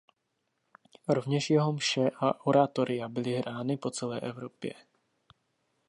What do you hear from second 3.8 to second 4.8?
celé Evropě.